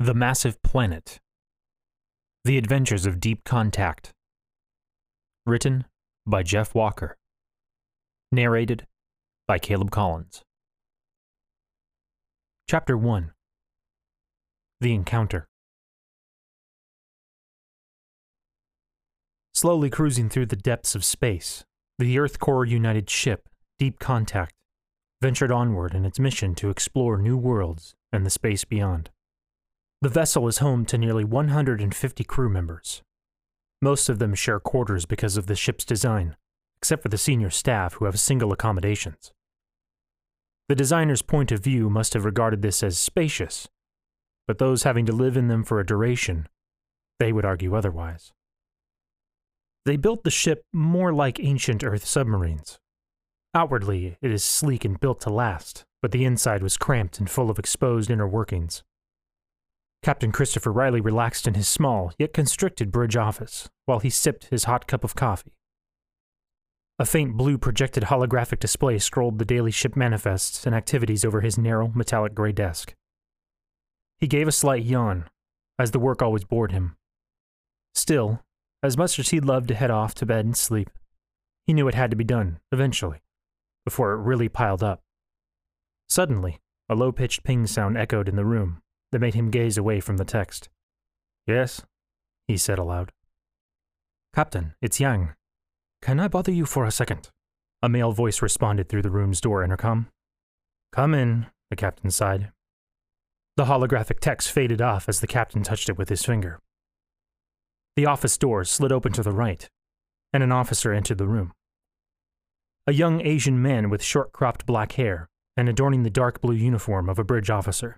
[0.00, 1.20] The Massive Planet
[2.44, 4.12] The Adventures of Deep Contact.
[5.46, 5.84] Written
[6.26, 7.16] by Jeff Walker.
[8.32, 8.88] Narrated
[9.46, 10.42] by Caleb Collins.
[12.68, 13.30] Chapter 1
[14.80, 15.46] The Encounter.
[19.54, 21.64] Slowly cruising through the depths of space,
[22.00, 23.48] the Earth Core United ship,
[23.78, 24.54] Deep Contact,
[25.22, 29.10] ventured onward in its mission to explore new worlds and the space beyond.
[30.04, 33.00] The vessel is home to nearly 150 crew members.
[33.80, 36.36] Most of them share quarters because of the ship's design,
[36.76, 39.32] except for the senior staff who have single accommodations.
[40.68, 43.66] The designer's point of view must have regarded this as spacious,
[44.46, 46.48] but those having to live in them for a duration,
[47.18, 48.30] they would argue otherwise.
[49.86, 52.78] They built the ship more like ancient Earth submarines.
[53.54, 57.48] Outwardly, it is sleek and built to last, but the inside was cramped and full
[57.48, 58.82] of exposed inner workings.
[60.04, 64.64] Captain Christopher Riley relaxed in his small, yet constricted bridge office while he sipped his
[64.64, 65.54] hot cup of coffee.
[66.98, 71.56] A faint blue projected holographic display scrolled the daily ship manifests and activities over his
[71.56, 72.92] narrow, metallic gray desk.
[74.18, 75.30] He gave a slight yawn,
[75.78, 76.96] as the work always bored him.
[77.94, 78.42] Still,
[78.82, 80.90] as much as he'd love to head off to bed and sleep,
[81.66, 83.22] he knew it had to be done, eventually,
[83.86, 85.00] before it really piled up.
[86.10, 88.82] Suddenly, a low pitched ping sound echoed in the room
[89.14, 90.68] that made him gaze away from the text.
[91.46, 91.82] Yes,
[92.48, 93.12] he said aloud.
[94.34, 95.34] Captain, it's Yang.
[96.02, 97.30] Can I bother you for a second?
[97.80, 100.08] A male voice responded through the room's door intercom.
[100.90, 102.50] Come in, the captain sighed.
[103.56, 106.58] The holographic text faded off as the captain touched it with his finger.
[107.94, 109.70] The office door slid open to the right,
[110.32, 111.52] and an officer entered the room.
[112.88, 117.08] A young Asian man with short cropped black hair and adorning the dark blue uniform
[117.08, 117.96] of a bridge officer.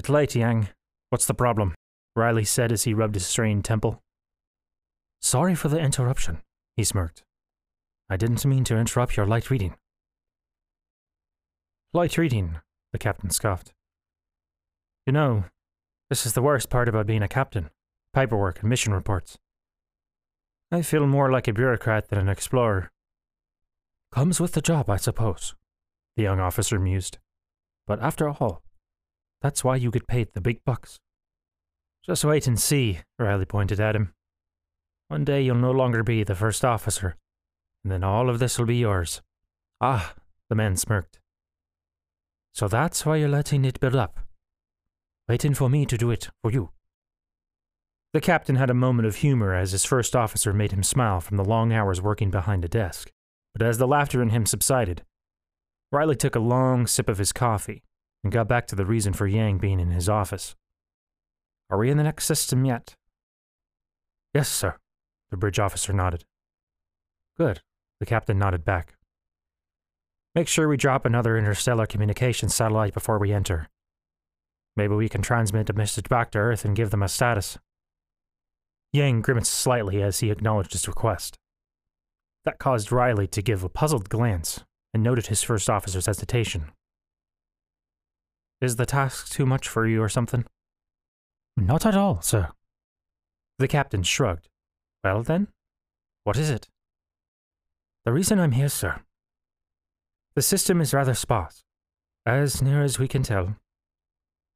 [0.00, 0.70] It's late, Yang.
[1.10, 1.74] What's the problem?
[2.16, 4.00] Riley said as he rubbed his strained temple.
[5.20, 6.38] Sorry for the interruption,
[6.74, 7.22] he smirked.
[8.08, 9.74] I didn't mean to interrupt your light reading.
[11.92, 12.60] Light reading,
[12.92, 13.74] the captain scoffed.
[15.04, 15.44] You know,
[16.08, 17.68] this is the worst part about being a captain
[18.14, 19.36] paperwork and mission reports.
[20.72, 22.90] I feel more like a bureaucrat than an explorer.
[24.12, 25.54] Comes with the job, I suppose,
[26.16, 27.18] the young officer mused.
[27.86, 28.62] But after all,
[29.42, 30.98] that's why you get paid the big bucks.
[32.04, 34.12] Just wait and see, Riley pointed at him.
[35.08, 37.16] One day you'll no longer be the first officer,
[37.82, 39.22] and then all of this will be yours.
[39.80, 40.14] Ah,
[40.48, 41.18] the man smirked.
[42.54, 44.20] So that's why you're letting it build up.
[45.28, 46.70] Waiting for me to do it for you.
[48.12, 51.36] The captain had a moment of humor as his first officer made him smile from
[51.36, 53.10] the long hours working behind a desk.
[53.54, 55.04] But as the laughter in him subsided,
[55.92, 57.84] Riley took a long sip of his coffee
[58.22, 60.54] and got back to the reason for Yang being in his office.
[61.70, 62.94] Are we in the next system yet?
[64.34, 64.76] Yes, sir,
[65.30, 66.24] the bridge officer nodded.
[67.36, 67.62] Good,
[67.98, 68.96] the captain nodded back.
[70.34, 73.68] Make sure we drop another interstellar communications satellite before we enter.
[74.76, 77.58] Maybe we can transmit a message back to Earth and give them a status.
[78.92, 81.38] Yang grimaced slightly as he acknowledged his request.
[82.44, 84.64] That caused Riley to give a puzzled glance
[84.94, 86.72] and noted his first officer's hesitation.
[88.60, 90.44] Is the task too much for you or something?
[91.56, 92.48] Not at all, sir.
[93.58, 94.48] The captain shrugged.
[95.02, 95.48] Well then,
[96.24, 96.68] what is it?
[98.04, 99.00] The reason I'm here, sir.
[100.34, 101.64] The system is rather sparse,
[102.24, 103.56] as near as we can tell.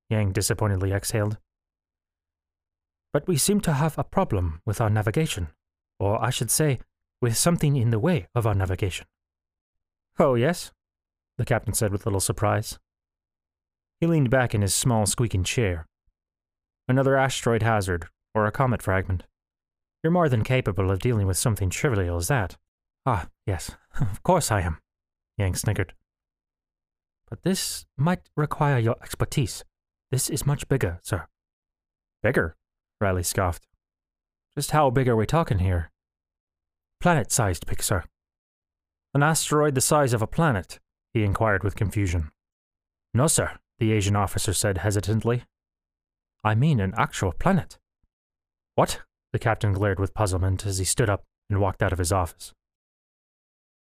[0.08, 1.38] Yang disappointedly exhaled
[3.14, 5.46] but we seem to have a problem with our navigation,
[6.00, 6.80] or I should say,
[7.22, 9.06] with something in the way of our navigation.
[10.18, 10.72] Oh, yes?
[11.38, 12.80] the captain said with little surprise.
[14.00, 15.86] He leaned back in his small, squeaking chair.
[16.88, 19.24] Another asteroid hazard, or a comet fragment.
[20.02, 22.56] You're more than capable of dealing with something trivial as that.
[23.06, 24.78] Ah, yes, of course I am,
[25.38, 25.94] Yang snickered.
[27.28, 29.64] But this might require your expertise.
[30.10, 31.26] This is much bigger, sir.
[32.22, 32.56] Bigger?
[33.00, 33.66] Riley scoffed.
[34.54, 35.90] Just how big are we talking here?
[37.00, 38.04] Planet sized, Pixar.
[39.14, 40.80] An asteroid the size of a planet?
[41.12, 42.30] he inquired with confusion.
[43.12, 45.44] No, sir, the Asian officer said hesitantly.
[46.42, 47.78] I mean an actual planet.
[48.74, 49.02] What?
[49.32, 52.52] The captain glared with puzzlement as he stood up and walked out of his office.